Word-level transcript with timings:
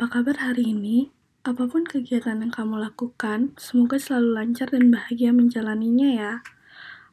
Apa 0.00 0.24
kabar 0.24 0.40
hari 0.48 0.72
ini? 0.72 1.12
Apa 1.44 1.68
pun 1.68 1.84
kegiatan 1.84 2.40
yang 2.40 2.48
kamu 2.48 2.80
lakukan, 2.80 3.52
semoga 3.60 4.00
selalu 4.00 4.32
lancar 4.32 4.72
dan 4.72 4.88
bahagia 4.88 5.28
menjalaninya 5.28 6.08
ya. 6.08 6.32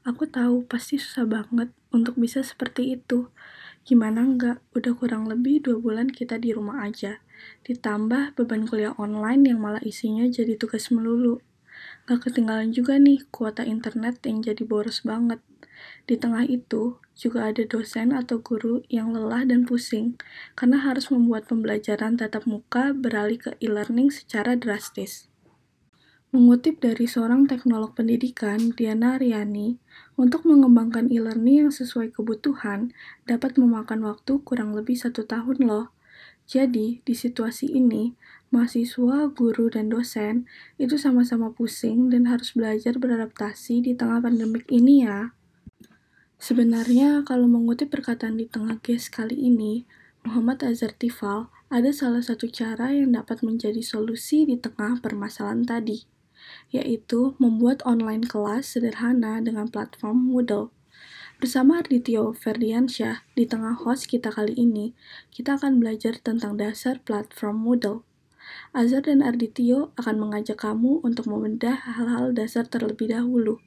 Aku 0.08 0.24
tahu 0.24 0.64
pasti 0.64 0.96
susah 0.96 1.28
banget 1.28 1.76
untuk 1.92 2.16
bisa 2.16 2.40
seperti 2.48 2.96
itu. 2.96 3.28
Gimana 3.84 4.24
enggak, 4.24 4.64
udah 4.72 4.96
kurang 4.96 5.28
lebih 5.28 5.68
dua 5.68 5.84
bulan 5.84 6.08
kita 6.08 6.40
di 6.40 6.56
rumah 6.56 6.88
aja. 6.88 7.20
Ditambah 7.68 8.40
beban 8.40 8.64
kuliah 8.72 8.96
online 8.96 9.52
yang 9.52 9.60
malah 9.60 9.84
isinya 9.84 10.24
jadi 10.24 10.56
tugas 10.56 10.88
melulu. 10.88 11.44
Gak 12.08 12.24
ketinggalan 12.24 12.72
juga 12.72 12.96
nih 12.96 13.28
kuota 13.36 13.68
internet 13.68 14.24
yang 14.24 14.40
jadi 14.40 14.64
boros 14.64 15.04
banget. 15.04 15.44
Di 16.08 16.16
tengah 16.16 16.48
itu, 16.48 16.98
juga 17.18 17.50
ada 17.50 17.66
dosen 17.66 18.14
atau 18.14 18.38
guru 18.40 18.86
yang 18.88 19.10
lelah 19.12 19.44
dan 19.44 19.66
pusing 19.66 20.16
karena 20.54 20.78
harus 20.78 21.10
membuat 21.10 21.50
pembelajaran 21.50 22.16
tatap 22.16 22.46
muka 22.46 22.94
beralih 22.94 23.42
ke 23.42 23.52
e-learning 23.58 24.14
secara 24.14 24.54
drastis. 24.54 25.28
Mengutip 26.28 26.84
dari 26.84 27.08
seorang 27.08 27.48
teknolog 27.48 27.96
pendidikan, 27.96 28.76
Diana 28.76 29.16
Aryani, 29.16 29.80
untuk 30.20 30.44
mengembangkan 30.44 31.08
e-learning 31.08 31.66
yang 31.66 31.72
sesuai 31.72 32.12
kebutuhan 32.12 32.92
dapat 33.24 33.56
memakan 33.56 34.04
waktu 34.04 34.44
kurang 34.44 34.76
lebih 34.76 35.00
satu 35.00 35.24
tahun 35.24 35.64
loh. 35.64 35.96
Jadi, 36.44 37.00
di 37.04 37.16
situasi 37.16 37.72
ini, 37.72 38.12
mahasiswa, 38.52 39.32
guru, 39.32 39.72
dan 39.72 39.88
dosen 39.88 40.48
itu 40.76 41.00
sama-sama 41.00 41.52
pusing 41.56 42.12
dan 42.12 42.28
harus 42.28 42.52
belajar 42.56 43.00
beradaptasi 43.00 43.84
di 43.84 43.96
tengah 43.96 44.20
pandemik 44.20 44.68
ini 44.68 45.08
ya. 45.08 45.37
Sebenarnya, 46.38 47.26
kalau 47.26 47.50
mengutip 47.50 47.90
perkataan 47.90 48.38
di 48.38 48.46
tengah 48.46 48.78
ges 48.86 49.10
kali 49.10 49.34
ini, 49.34 49.90
Muhammad 50.22 50.62
Azhar 50.62 50.94
Tifal, 50.94 51.50
ada 51.74 51.90
salah 51.90 52.22
satu 52.22 52.46
cara 52.46 52.94
yang 52.94 53.18
dapat 53.18 53.42
menjadi 53.42 53.82
solusi 53.82 54.46
di 54.46 54.54
tengah 54.54 55.02
permasalahan 55.02 55.66
tadi, 55.66 56.06
yaitu 56.70 57.34
membuat 57.42 57.82
online 57.90 58.22
kelas 58.22 58.78
sederhana 58.78 59.42
dengan 59.42 59.66
platform 59.66 60.30
Moodle. 60.30 60.70
Bersama 61.42 61.82
Arditio 61.82 62.30
Ferdiansyah, 62.38 63.26
di 63.34 63.50
tengah 63.50 63.74
host 63.74 64.06
kita 64.06 64.30
kali 64.30 64.54
ini, 64.54 64.94
kita 65.34 65.58
akan 65.58 65.82
belajar 65.82 66.22
tentang 66.22 66.54
dasar 66.54 67.02
platform 67.02 67.66
Moodle. 67.66 68.06
Azhar 68.78 69.02
dan 69.02 69.26
Arditio 69.26 69.90
akan 69.98 70.22
mengajak 70.22 70.62
kamu 70.62 71.02
untuk 71.02 71.26
membedah 71.26 71.98
hal-hal 71.98 72.30
dasar 72.38 72.70
terlebih 72.70 73.10
dahulu 73.10 73.58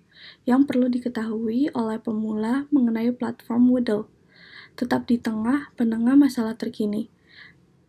yang 0.44 0.68
perlu 0.68 0.88
diketahui 0.88 1.72
oleh 1.72 1.98
pemula 2.00 2.66
mengenai 2.72 3.12
platform 3.12 3.68
Moodle. 3.68 4.04
Tetap 4.74 5.04
di 5.10 5.20
tengah 5.20 5.72
penengah 5.76 6.16
masalah 6.16 6.56
terkini. 6.56 7.12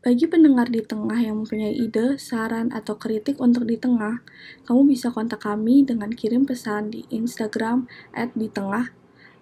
Bagi 0.02 0.26
pendengar 0.26 0.66
di 0.74 0.82
tengah 0.82 1.22
yang 1.22 1.46
mempunyai 1.46 1.78
ide, 1.78 2.18
saran, 2.18 2.74
atau 2.74 2.98
kritik 2.98 3.38
untuk 3.38 3.70
di 3.70 3.78
tengah, 3.78 4.26
kamu 4.66 4.98
bisa 4.98 5.14
kontak 5.14 5.46
kami 5.46 5.86
dengan 5.86 6.10
kirim 6.10 6.50
pesan 6.50 6.90
di 6.90 7.06
Instagram 7.14 7.86
at 8.10 8.34
di 8.34 8.50
tengah 8.50 8.90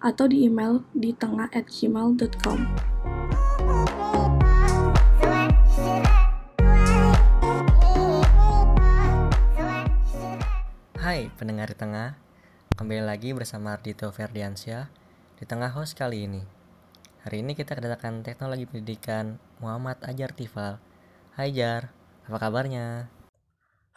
atau 0.04 0.28
di 0.28 0.44
email 0.44 0.84
di 0.92 1.16
tengah 1.16 1.48
at 1.52 1.64
gmail.com. 1.64 2.60
Hai 11.00 11.32
pendengar 11.40 11.72
di 11.72 11.76
tengah, 11.80 12.20
kembali 12.80 13.04
lagi 13.04 13.36
bersama 13.36 13.76
Ardito 13.76 14.08
Ferdiansyah 14.08 14.88
di 15.36 15.44
tengah 15.44 15.68
host 15.68 15.92
kali 15.92 16.24
ini. 16.24 16.40
Hari 17.28 17.44
ini 17.44 17.52
kita 17.52 17.76
kedatangan 17.76 18.24
teknologi 18.24 18.64
pendidikan 18.64 19.36
Muhammad 19.60 20.00
Ajar 20.00 20.32
Tifal. 20.32 20.80
Hai 21.36 21.52
Jar, 21.52 21.92
apa 22.24 22.40
kabarnya? 22.40 23.12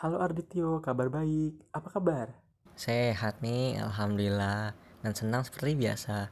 Halo 0.04 0.20
Arditio, 0.20 0.84
kabar 0.84 1.08
baik. 1.08 1.64
Apa 1.72 1.96
kabar? 1.96 2.36
Sehat 2.76 3.40
nih, 3.40 3.80
Alhamdulillah. 3.80 4.76
Dan 5.00 5.16
senang 5.16 5.48
seperti 5.48 5.80
biasa. 5.80 6.28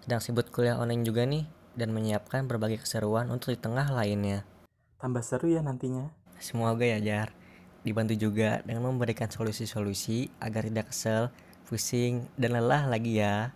Sedang 0.00 0.24
sibuk 0.24 0.48
kuliah 0.48 0.80
online 0.80 1.04
juga 1.04 1.28
nih, 1.28 1.44
dan 1.76 1.92
menyiapkan 1.92 2.48
berbagai 2.48 2.80
keseruan 2.80 3.28
untuk 3.28 3.52
di 3.52 3.60
tengah 3.60 3.92
lainnya. 3.92 4.48
Tambah 4.96 5.20
seru 5.20 5.52
ya 5.52 5.60
nantinya. 5.60 6.08
Semoga 6.40 6.88
ya 6.88 6.96
Jar, 6.96 7.36
dibantu 7.84 8.16
juga 8.16 8.64
dengan 8.64 8.88
memberikan 8.88 9.28
solusi-solusi 9.28 10.32
agar 10.40 10.64
tidak 10.64 10.96
kesel, 10.96 11.28
pusing, 11.70 12.26
dan 12.34 12.58
lelah 12.58 12.90
lagi 12.90 13.22
ya. 13.22 13.54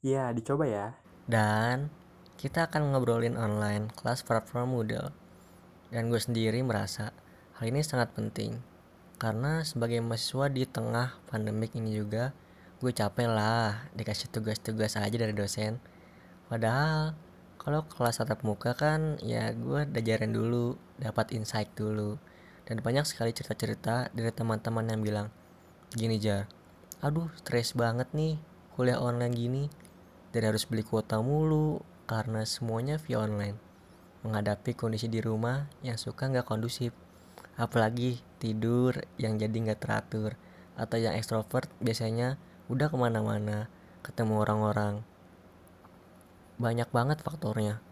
Iya, 0.00 0.32
dicoba 0.32 0.64
ya. 0.64 0.96
Dan 1.28 1.92
kita 2.40 2.72
akan 2.72 2.96
ngobrolin 2.96 3.36
online 3.36 3.92
kelas 3.92 4.24
platform 4.24 4.72
Moodle. 4.72 5.12
Dan 5.92 6.08
gue 6.08 6.16
sendiri 6.16 6.64
merasa 6.64 7.12
hal 7.60 7.68
ini 7.68 7.84
sangat 7.84 8.16
penting. 8.16 8.56
Karena 9.20 9.60
sebagai 9.62 10.00
mahasiswa 10.00 10.48
di 10.48 10.64
tengah 10.64 11.20
pandemik 11.28 11.76
ini 11.76 11.92
juga, 11.92 12.32
gue 12.80 12.90
capek 12.90 13.28
lah 13.28 13.86
dikasih 13.94 14.32
tugas-tugas 14.32 14.98
aja 14.98 15.14
dari 15.14 15.36
dosen. 15.36 15.78
Padahal 16.48 17.14
kalau 17.60 17.86
kelas 17.86 18.18
tatap 18.18 18.42
muka 18.42 18.74
kan 18.74 19.20
ya 19.22 19.54
gue 19.54 19.86
dajarin 19.86 20.34
dulu, 20.34 20.74
dapat 20.98 21.36
insight 21.36 21.70
dulu. 21.78 22.18
Dan 22.66 22.82
banyak 22.82 23.06
sekali 23.06 23.30
cerita-cerita 23.30 24.10
dari 24.10 24.32
teman-teman 24.34 24.90
yang 24.90 25.00
bilang, 25.04 25.28
gini 25.94 26.18
Jar, 26.18 26.50
aduh 27.02 27.28
stres 27.36 27.74
banget 27.74 28.06
nih 28.14 28.38
kuliah 28.72 28.98
online 28.98 29.34
gini. 29.36 29.64
Dan 30.32 30.48
harus 30.48 30.64
beli 30.64 30.80
kuota 30.80 31.20
mulu 31.20 31.84
karena 32.08 32.40
semuanya 32.48 32.96
via 32.96 33.20
online. 33.20 33.60
Menghadapi 34.24 34.72
kondisi 34.72 35.12
di 35.12 35.20
rumah 35.20 35.68
yang 35.84 36.00
suka 36.00 36.24
nggak 36.32 36.48
kondusif. 36.48 36.96
Apalagi 37.60 38.24
tidur 38.40 38.96
yang 39.20 39.36
jadi 39.36 39.52
nggak 39.52 39.80
teratur. 39.84 40.40
Atau 40.72 40.96
yang 40.96 41.12
ekstrovert 41.12 41.68
biasanya 41.84 42.40
udah 42.72 42.88
ke 42.88 42.96
mana-mana, 42.96 43.68
ketemu 44.00 44.40
orang-orang. 44.40 45.04
Banyak 46.56 46.88
banget 46.88 47.20
faktornya. 47.20 47.84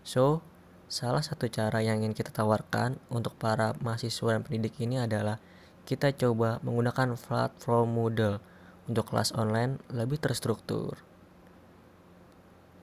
So, 0.00 0.40
salah 0.88 1.20
satu 1.20 1.52
cara 1.52 1.84
yang 1.84 2.00
ingin 2.00 2.16
kita 2.16 2.32
tawarkan 2.32 2.96
untuk 3.12 3.36
para 3.36 3.76
mahasiswa 3.84 4.40
dan 4.40 4.40
pendidik 4.40 4.80
ini 4.80 5.04
adalah 5.04 5.36
kita 5.84 6.16
coba 6.16 6.60
menggunakan 6.64 7.16
platform 7.16 7.88
Moodle 7.92 8.40
untuk 8.88 9.12
kelas 9.12 9.36
online 9.36 9.80
lebih 9.92 10.16
terstruktur. 10.16 10.96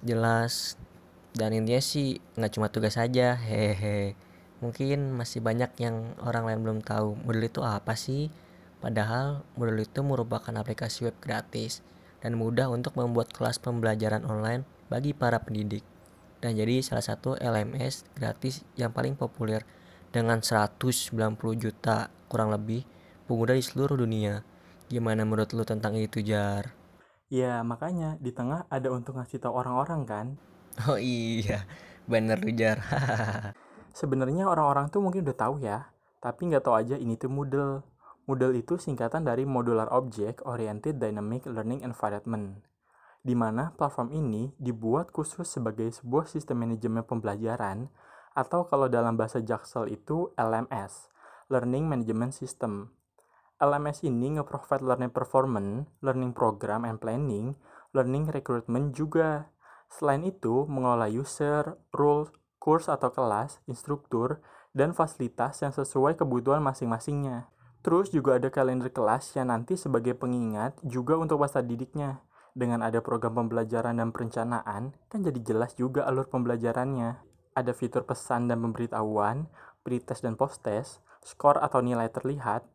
Jelas, 0.01 0.78
dan 1.34 1.53
intinya 1.53 1.81
sih 1.81 2.22
nggak 2.38 2.53
cuma 2.57 2.69
tugas 2.69 2.97
saja, 2.97 3.38
hehe. 3.38 4.13
Mungkin 4.61 5.17
masih 5.17 5.41
banyak 5.41 5.73
yang 5.81 6.13
orang 6.22 6.45
lain 6.45 6.61
belum 6.61 6.79
tahu 6.85 7.17
Moodle 7.25 7.50
itu 7.50 7.66
apa 7.66 7.97
sih. 7.97 8.29
Padahal 8.81 9.45
Moodle 9.57 9.81
itu 9.81 10.01
merupakan 10.06 10.53
aplikasi 10.53 11.09
web 11.09 11.17
gratis 11.22 11.85
dan 12.22 12.38
mudah 12.38 12.69
untuk 12.69 12.94
membuat 12.94 13.34
kelas 13.34 13.57
pembelajaran 13.57 14.25
online 14.29 14.66
bagi 14.94 15.17
para 15.17 15.41
pendidik. 15.41 15.81
Dan 16.41 16.57
jadi 16.57 16.81
salah 16.81 17.06
satu 17.06 17.38
LMS 17.38 18.06
gratis 18.17 18.66
yang 18.78 18.94
paling 18.94 19.13
populer 19.17 19.66
dengan 20.13 20.41
190 20.41 21.13
juta 21.57 22.09
kurang 22.31 22.56
lebih 22.56 22.88
pengguna 23.28 23.59
di 23.59 23.64
seluruh 23.64 24.00
dunia. 24.00 24.40
Gimana 24.88 25.28
menurut 25.28 25.52
lu 25.52 25.68
tentang 25.68 26.00
itu, 26.00 26.24
Jar? 26.24 26.72
Ya, 27.28 27.59
makanya 27.68 28.16
di 28.24 28.31
tengah 28.31 28.64
ada 28.72 28.88
untuk 28.92 29.19
ngasih 29.19 29.44
tahu 29.44 29.52
orang-orang 29.59 30.02
kan. 30.08 30.28
Oh 30.88 30.96
iya, 30.96 31.68
bener 32.08 32.40
Jar. 32.56 32.80
Sebenarnya 34.00 34.47
orang-orang 34.47 34.88
tuh 34.88 35.03
mungkin 35.03 35.28
udah 35.28 35.36
tahu 35.36 35.59
ya, 35.59 35.91
tapi 36.24 36.47
nggak 36.47 36.64
tahu 36.64 36.80
aja 36.80 36.96
ini 36.96 37.20
tuh 37.20 37.28
Moodle. 37.28 37.84
Moodle 38.24 38.56
itu 38.56 38.80
singkatan 38.80 39.28
dari 39.28 39.44
Modular 39.44 39.91
Object 39.91 40.47
Oriented 40.47 40.96
Dynamic 40.96 41.44
Learning 41.44 41.84
Environment, 41.84 42.56
di 43.20 43.36
mana 43.36 43.76
platform 43.76 44.16
ini 44.16 44.55
dibuat 44.55 45.11
khusus 45.11 45.44
sebagai 45.44 45.91
sebuah 45.91 46.32
sistem 46.32 46.64
manajemen 46.64 47.03
pembelajaran 47.03 47.91
atau 48.32 48.64
kalau 48.64 48.88
dalam 48.88 49.20
bahasa 49.20 49.44
Jaksel 49.44 49.91
itu 49.91 50.32
LMS, 50.40 51.10
Learning 51.52 51.84
Management 51.84 52.32
System. 52.32 52.96
LMS 53.59 54.08
ini 54.08 54.40
nge-provide 54.40 54.88
learning 54.88 55.12
performance, 55.12 55.92
learning 56.00 56.32
program 56.32 56.88
and 56.88 56.98
planning, 57.03 57.59
learning 57.92 58.32
recruitment 58.32 58.96
juga. 58.96 59.52
Selain 59.92 60.24
itu, 60.24 60.64
mengelola 60.72 61.12
user, 61.12 61.76
rule, 61.92 62.32
course 62.56 62.88
atau 62.88 63.12
kelas, 63.12 63.59
instruktur, 63.68 64.40
dan 64.72 64.96
fasilitas 64.96 65.59
yang 65.59 65.76
sesuai 65.76 66.16
kebutuhan 66.16 66.64
masing-masingnya. 66.64 67.52
Terus 67.84 68.14
juga 68.16 68.40
ada 68.40 68.48
kalender 68.48 68.88
kelas 68.94 69.36
yang 69.36 69.52
nanti 69.52 69.76
sebagai 69.76 70.16
pengingat 70.16 70.80
juga 70.88 71.20
untuk 71.20 71.44
masa 71.44 71.59
didiknya. 71.59 72.24
Dengan 72.56 72.80
ada 72.80 73.03
program 73.03 73.44
pembelajaran 73.44 74.00
dan 74.00 74.16
perencanaan, 74.16 74.96
kan 75.12 75.20
jadi 75.20 75.40
jelas 75.44 75.76
juga 75.76 76.08
alur 76.08 76.32
pembelajarannya. 76.32 77.20
Ada 77.52 77.76
fitur 77.76 78.08
pesan 78.08 78.48
dan 78.48 78.64
pemberitahuan, 78.64 79.52
pretest 79.81 80.25
dan 80.25 80.37
post-test, 80.37 81.01
skor 81.22 81.57
atau 81.61 81.81
nilai 81.81 82.09
terlihat, 82.09 82.66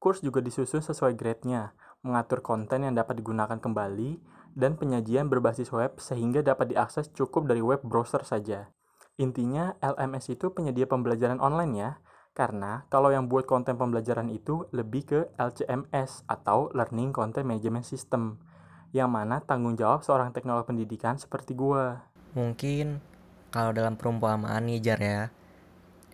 Kurs 0.00 0.24
juga 0.24 0.40
disusun 0.40 0.80
sesuai 0.80 1.12
grade-nya, 1.12 1.76
mengatur 2.00 2.40
konten 2.40 2.88
yang 2.88 2.96
dapat 2.96 3.20
digunakan 3.20 3.60
kembali, 3.60 4.16
dan 4.56 4.80
penyajian 4.80 5.28
berbasis 5.28 5.68
web 5.76 6.00
sehingga 6.00 6.40
dapat 6.40 6.72
diakses 6.72 7.12
cukup 7.12 7.44
dari 7.44 7.60
web 7.60 7.84
browser 7.84 8.24
saja. 8.24 8.72
Intinya, 9.20 9.76
LMS 9.84 10.32
itu 10.32 10.56
penyedia 10.56 10.88
pembelajaran 10.88 11.36
online 11.36 11.74
ya, 11.76 11.90
Karena 12.30 12.86
kalau 12.86 13.10
yang 13.10 13.26
buat 13.26 13.42
konten 13.42 13.74
pembelajaran 13.74 14.30
itu 14.30 14.70
lebih 14.70 15.02
ke 15.02 15.20
LCMS 15.34 16.24
atau 16.30 16.70
Learning 16.70 17.10
Content 17.10 17.42
Management 17.42 17.82
System, 17.82 18.38
yang 18.94 19.10
mana 19.10 19.42
tanggung 19.42 19.74
jawab 19.74 20.06
seorang 20.06 20.30
teknolog 20.30 20.62
pendidikan 20.62 21.18
seperti 21.18 21.58
gua. 21.58 22.06
Mungkin 22.38 23.02
kalau 23.50 23.74
dalam 23.74 23.98
perumpamaan 23.98 24.62
nih 24.70 24.78
Jar 24.78 25.00
ya, 25.02 25.22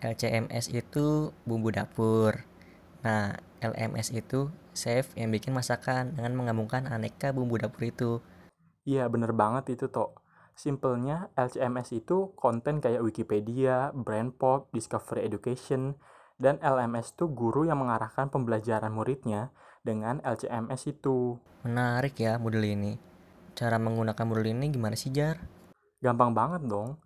LCMS 0.01 0.69
itu 0.69 1.33
bumbu 1.43 1.73
dapur. 1.73 2.45
Nah, 3.01 3.37
LMS 3.61 4.13
itu 4.13 4.53
chef 4.77 5.09
yang 5.17 5.33
bikin 5.33 5.57
masakan 5.57 6.13
dengan 6.13 6.37
menggabungkan 6.37 6.85
aneka 6.85 7.33
bumbu 7.33 7.57
dapur 7.57 7.81
itu. 7.85 8.11
Iya, 8.85 9.09
bener 9.09 9.33
banget 9.33 9.73
itu, 9.73 9.89
Tok. 9.89 10.21
Simpelnya, 10.57 11.29
LCMS 11.37 11.93
itu 11.93 12.33
konten 12.33 12.81
kayak 12.81 13.05
Wikipedia, 13.05 13.93
Brandpop, 13.93 14.73
Discovery 14.73 15.25
Education, 15.25 15.97
dan 16.41 16.57
LMS 16.61 17.17
itu 17.17 17.29
guru 17.29 17.65
yang 17.65 17.81
mengarahkan 17.81 18.29
pembelajaran 18.29 18.89
muridnya 18.93 19.53
dengan 19.85 20.17
LCMS 20.25 20.97
itu. 20.97 21.37
Menarik 21.65 22.17
ya 22.17 22.41
model 22.41 22.65
ini. 22.65 22.97
Cara 23.57 23.81
menggunakan 23.81 24.25
model 24.25 24.49
ini 24.53 24.69
gimana 24.69 24.93
sih 24.93 25.09
Jar? 25.09 25.41
Gampang 26.01 26.33
banget 26.33 26.65
dong. 26.65 27.01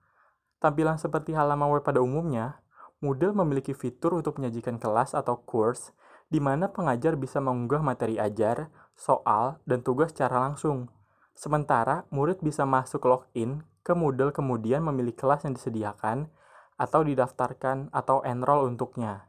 Tampilan 0.61 1.01
seperti 1.01 1.33
halaman 1.33 1.73
web 1.73 1.81
pada 1.81 2.03
umumnya, 2.03 2.60
Moodle 3.01 3.33
memiliki 3.33 3.73
fitur 3.73 4.13
untuk 4.13 4.37
menyajikan 4.37 4.77
kelas 4.77 5.17
atau 5.17 5.41
course 5.41 5.89
di 6.29 6.37
mana 6.37 6.69
pengajar 6.69 7.17
bisa 7.17 7.41
mengunggah 7.41 7.81
materi 7.81 8.21
ajar, 8.21 8.69
soal, 8.93 9.57
dan 9.65 9.81
tugas 9.81 10.13
secara 10.13 10.37
langsung. 10.37 10.85
Sementara, 11.33 12.05
murid 12.13 12.45
bisa 12.45 12.61
masuk 12.63 13.09
login 13.09 13.65
ke 13.81 13.97
Moodle 13.97 14.29
kemudian 14.29 14.85
memilih 14.85 15.17
kelas 15.17 15.49
yang 15.49 15.57
disediakan 15.57 16.29
atau 16.77 17.01
didaftarkan 17.01 17.89
atau 17.89 18.21
enroll 18.21 18.69
untuknya. 18.69 19.25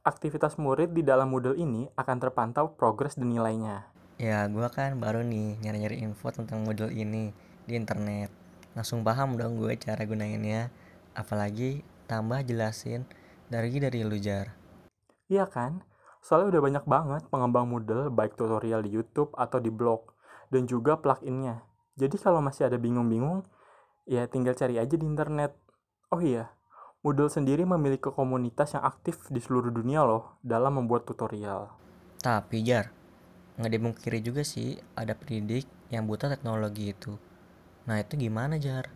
Aktivitas 0.00 0.56
murid 0.56 0.96
di 0.96 1.04
dalam 1.04 1.28
Moodle 1.28 1.60
ini 1.60 1.84
akan 2.00 2.16
terpantau 2.16 2.80
progres 2.80 3.20
dan 3.20 3.28
nilainya. 3.28 3.92
Ya, 4.16 4.48
gue 4.48 4.64
kan 4.72 4.96
baru 4.96 5.20
nih 5.20 5.60
nyari-nyari 5.60 6.00
info 6.00 6.32
tentang 6.32 6.64
Moodle 6.64 6.96
ini 6.96 7.36
di 7.68 7.76
internet. 7.76 8.32
Langsung 8.72 9.04
paham 9.04 9.36
dong 9.36 9.60
gue 9.60 9.76
cara 9.76 10.00
gunainnya. 10.08 10.72
Apalagi 11.12 11.84
tambah 12.06 12.42
jelasin 12.46 13.04
dari 13.50 13.76
dari 13.78 14.02
lu 14.02 14.18
jar. 14.18 14.54
Iya 15.26 15.46
kan? 15.50 15.82
Soalnya 16.22 16.58
udah 16.58 16.62
banyak 16.62 16.84
banget 16.86 17.22
pengembang 17.30 17.70
Moodle 17.70 18.10
baik 18.10 18.34
tutorial 18.34 18.82
di 18.82 18.90
YouTube 18.94 19.30
atau 19.38 19.62
di 19.62 19.70
blog 19.70 20.14
dan 20.50 20.66
juga 20.66 20.98
pluginnya. 20.98 21.62
Jadi 21.94 22.18
kalau 22.18 22.42
masih 22.42 22.66
ada 22.66 22.78
bingung-bingung, 22.78 23.46
ya 24.06 24.26
tinggal 24.26 24.54
cari 24.58 24.78
aja 24.78 24.94
di 24.94 25.06
internet. 25.06 25.54
Oh 26.10 26.18
iya, 26.22 26.50
Moodle 27.06 27.30
sendiri 27.30 27.62
memiliki 27.62 28.10
komunitas 28.10 28.74
yang 28.74 28.82
aktif 28.82 29.30
di 29.30 29.38
seluruh 29.38 29.70
dunia 29.70 30.02
loh 30.02 30.38
dalam 30.42 30.82
membuat 30.82 31.06
tutorial. 31.06 31.70
Tapi 32.18 32.66
Jar, 32.66 32.90
nggak 33.58 33.72
dimungkiri 33.72 34.18
juga 34.18 34.42
sih 34.42 34.74
ada 34.98 35.14
pendidik 35.14 35.70
yang 35.94 36.10
buta 36.10 36.26
teknologi 36.26 36.90
itu. 36.90 37.14
Nah 37.86 38.02
itu 38.02 38.18
gimana 38.18 38.58
Jar? 38.58 38.90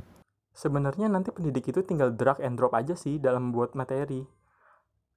Sebenarnya 0.51 1.07
nanti 1.07 1.31
pendidik 1.31 1.71
itu 1.71 1.81
tinggal 1.87 2.13
drag 2.15 2.43
and 2.43 2.59
drop 2.59 2.75
aja 2.75 2.99
sih 2.99 3.23
dalam 3.23 3.51
membuat 3.51 3.79
materi. 3.79 4.27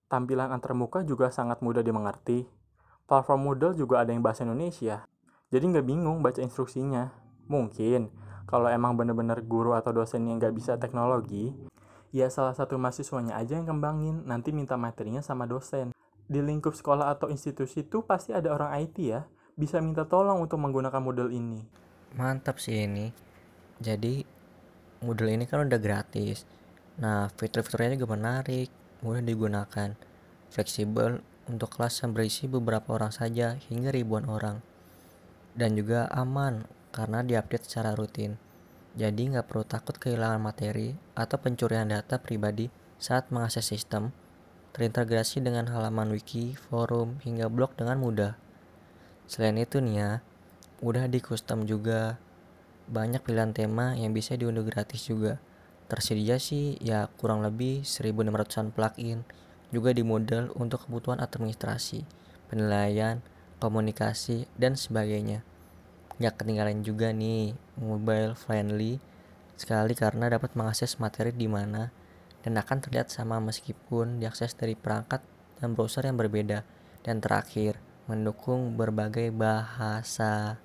Tampilan 0.07 0.53
antarmuka 0.53 1.01
juga 1.01 1.33
sangat 1.33 1.65
mudah 1.65 1.81
dimengerti. 1.81 2.45
Platform 3.09 3.41
Moodle 3.49 3.73
juga 3.73 4.05
ada 4.05 4.13
yang 4.13 4.21
bahasa 4.21 4.45
Indonesia. 4.45 5.09
Jadi 5.49 5.63
nggak 5.73 5.85
bingung 5.85 6.21
baca 6.21 6.39
instruksinya. 6.39 7.13
Mungkin, 7.49 8.13
kalau 8.47 8.69
emang 8.69 8.95
bener-bener 8.95 9.41
guru 9.43 9.73
atau 9.73 9.91
dosen 9.91 10.25
yang 10.29 10.37
nggak 10.39 10.53
bisa 10.55 10.77
teknologi, 10.77 11.53
ya 12.13 12.29
salah 12.29 12.53
satu 12.53 12.77
mahasiswanya 12.77 13.35
aja 13.37 13.57
yang 13.57 13.67
kembangin, 13.67 14.23
nanti 14.29 14.53
minta 14.53 14.77
materinya 14.77 15.19
sama 15.25 15.49
dosen. 15.49 15.91
Di 16.23 16.39
lingkup 16.39 16.77
sekolah 16.77 17.11
atau 17.11 17.27
institusi 17.27 17.83
itu 17.83 18.05
pasti 18.05 18.31
ada 18.31 18.53
orang 18.53 18.79
IT 18.85 18.97
ya, 19.01 19.27
bisa 19.57 19.81
minta 19.83 20.05
tolong 20.07 20.39
untuk 20.39 20.61
menggunakan 20.61 21.01
model 21.03 21.29
ini. 21.33 21.61
Mantap 22.15 22.61
sih 22.61 22.85
ini. 22.85 23.09
Jadi, 23.81 24.23
model 25.03 25.29
ini 25.29 25.43
kan 25.45 25.67
udah 25.67 25.77
gratis. 25.77 26.47
Nah, 26.97 27.27
fitur-fiturnya 27.35 27.99
juga 27.99 28.15
menarik, 28.15 28.71
mudah 29.03 29.19
digunakan, 29.19 29.93
fleksibel 30.49 31.19
untuk 31.51 31.75
kelas 31.75 31.99
yang 32.01 32.15
berisi 32.15 32.47
beberapa 32.47 32.95
orang 32.95 33.11
saja 33.11 33.59
hingga 33.67 33.91
ribuan 33.91 34.25
orang. 34.31 34.63
Dan 35.53 35.75
juga 35.75 36.07
aman 36.09 36.63
karena 36.95 37.21
diupdate 37.21 37.67
secara 37.67 37.93
rutin. 37.93 38.39
Jadi 38.93 39.33
nggak 39.33 39.49
perlu 39.49 39.65
takut 39.65 39.97
kehilangan 39.97 40.37
materi 40.37 40.93
atau 41.17 41.37
pencurian 41.41 41.89
data 41.89 42.21
pribadi 42.21 42.69
saat 43.01 43.33
mengakses 43.33 43.65
sistem, 43.65 44.13
terintegrasi 44.77 45.41
dengan 45.41 45.65
halaman 45.73 46.13
wiki, 46.13 46.53
forum, 46.53 47.17
hingga 47.25 47.49
blog 47.49 47.73
dengan 47.73 47.97
mudah. 47.97 48.33
Selain 49.25 49.57
itu 49.57 49.81
nih 49.81 49.97
ya, 49.97 50.11
udah 50.85 51.09
di 51.09 51.19
custom 51.19 51.65
juga. 51.65 52.21
Banyak 52.91 53.23
pilihan 53.23 53.55
tema 53.55 53.95
yang 53.95 54.11
bisa 54.11 54.35
diunduh 54.35 54.65
gratis 54.67 55.07
juga. 55.07 55.39
Tersedia 55.87 56.39
sih 56.39 56.79
ya 56.83 57.11
kurang 57.19 57.43
lebih 57.43 57.85
1600-an 57.85 58.73
plugin, 58.73 59.23
juga 59.73 59.91
di 59.91 60.05
model 60.05 60.53
untuk 60.55 60.87
kebutuhan 60.87 61.19
administrasi, 61.19 62.05
penilaian, 62.47 63.19
komunikasi, 63.57 64.45
dan 64.59 64.75
sebagainya. 64.75 65.41
Gak 66.21 66.43
ketinggalan 66.43 66.85
juga 66.85 67.09
nih 67.09 67.57
mobile 67.79 68.37
friendly 68.37 69.01
sekali 69.57 69.97
karena 69.97 70.29
dapat 70.29 70.53
mengakses 70.53 70.97
materi 71.01 71.33
di 71.33 71.49
mana 71.49 71.89
dan 72.43 72.59
akan 72.59 72.83
terlihat 72.83 73.09
sama 73.09 73.39
meskipun 73.39 74.19
diakses 74.19 74.53
dari 74.53 74.75
perangkat 74.75 75.23
dan 75.57 75.73
browser 75.73 76.03
yang 76.05 76.19
berbeda. 76.19 76.67
Dan 77.03 77.19
terakhir, 77.19 77.79
mendukung 78.07 78.79
berbagai 78.79 79.31
bahasa. 79.31 80.59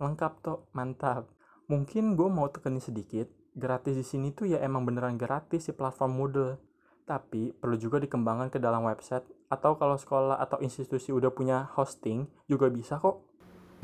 Lengkap 0.00 0.32
tuh, 0.44 0.58
mantap. 0.76 1.37
Mungkin 1.68 2.16
gue 2.16 2.28
mau 2.32 2.48
tekenin 2.48 2.80
sedikit, 2.80 3.28
gratis 3.52 3.92
di 3.92 4.00
sini 4.00 4.32
tuh 4.32 4.48
ya 4.48 4.56
emang 4.64 4.88
beneran 4.88 5.20
gratis 5.20 5.68
di 5.68 5.76
platform 5.76 6.16
Moodle. 6.16 6.56
Tapi 7.04 7.52
perlu 7.52 7.76
juga 7.76 8.00
dikembangkan 8.00 8.48
ke 8.48 8.56
dalam 8.56 8.88
website 8.88 9.28
atau 9.52 9.76
kalau 9.76 10.00
sekolah 10.00 10.40
atau 10.40 10.56
institusi 10.64 11.12
udah 11.12 11.28
punya 11.28 11.68
hosting 11.76 12.24
juga 12.48 12.72
bisa 12.72 12.96
kok. 12.96 13.20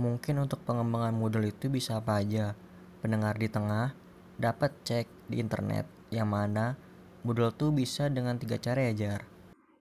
Mungkin 0.00 0.40
untuk 0.40 0.64
pengembangan 0.64 1.12
Moodle 1.12 1.52
itu 1.52 1.68
bisa 1.68 2.00
apa 2.00 2.24
aja. 2.24 2.56
Pendengar 3.04 3.36
di 3.36 3.52
tengah 3.52 3.92
dapat 4.40 4.72
cek 4.80 5.28
di 5.28 5.44
internet 5.44 5.84
yang 6.08 6.32
mana 6.32 6.80
Moodle 7.20 7.52
tuh 7.52 7.68
bisa 7.68 8.08
dengan 8.08 8.40
tiga 8.40 8.56
cara 8.56 8.80
ya 8.88 8.92
Jar. 8.96 9.28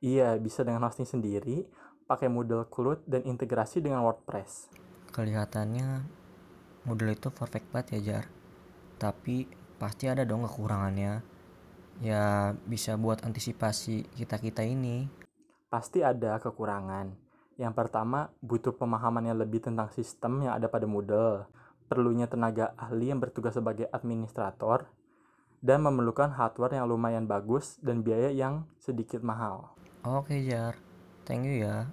Iya, 0.03 0.36
bisa 0.43 0.67
dengan 0.67 0.83
hosting 0.83 1.07
sendiri, 1.07 1.63
pakai 2.03 2.27
Moodle 2.27 2.67
Cloud 2.67 3.07
dan 3.07 3.24
integrasi 3.24 3.79
dengan 3.79 4.03
WordPress. 4.03 4.75
Kelihatannya 5.15 6.19
Moodle 6.83 7.15
itu 7.15 7.31
perfect 7.31 7.69
banget 7.71 7.99
ya 7.99 7.99
Jar. 7.99 8.25
Tapi 8.99 9.47
pasti 9.79 10.07
ada 10.07 10.23
dong 10.23 10.43
kekurangannya. 10.43 11.23
Ya 12.01 12.55
bisa 12.67 12.97
buat 12.97 13.21
antisipasi 13.23 14.07
kita-kita 14.17 14.65
ini. 14.65 15.07
Pasti 15.69 16.05
ada 16.05 16.37
kekurangan 16.37 17.23
yang 17.53 17.73
pertama, 17.77 18.33
butuh 18.41 18.73
pemahaman 18.73 19.29
yang 19.29 19.37
lebih 19.37 19.61
tentang 19.61 19.93
sistem 19.93 20.41
yang 20.41 20.57
ada 20.57 20.65
pada 20.65 20.89
Moodle, 20.89 21.45
perlunya 21.85 22.25
tenaga 22.25 22.73
ahli 22.73 23.13
yang 23.13 23.21
bertugas 23.21 23.53
sebagai 23.53 23.85
administrator, 23.93 24.89
dan 25.61 25.85
memerlukan 25.85 26.33
hardware 26.33 26.81
yang 26.81 26.89
lumayan 26.89 27.29
bagus 27.29 27.77
dan 27.85 28.01
biaya 28.01 28.33
yang 28.33 28.65
sedikit 28.81 29.21
mahal. 29.21 29.69
Oke 30.01 30.41
Jar, 30.43 30.75
thank 31.29 31.45
you 31.45 31.61
ya 31.61 31.85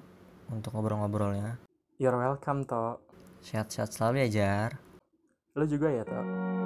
untuk 0.49 0.73
ngobrol-ngobrolnya. 0.73 1.61
You're 2.01 2.17
welcome, 2.17 2.65
Tok. 2.65 3.10
Sehat-sehat 3.41 3.91
selalu 3.97 4.25
ya 4.25 4.29
Jar. 4.29 4.71
Lo 5.57 5.65
juga 5.67 5.89
ya, 5.91 6.05
Tok. 6.05 6.60